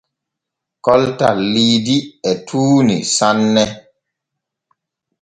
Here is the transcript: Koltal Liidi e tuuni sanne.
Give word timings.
Koltal 0.85 1.37
Liidi 1.53 1.97
e 2.31 2.33
tuuni 2.47 2.97
sanne. 3.15 3.65